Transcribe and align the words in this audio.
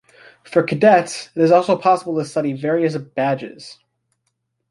For 0.43 0.63
cadets, 0.63 1.29
it 1.35 1.43
is 1.43 1.51
also 1.51 1.77
possible 1.77 2.17
to 2.17 2.25
study 2.25 2.53
for 2.55 2.61
various 2.61 2.97
'badges'. 2.97 3.77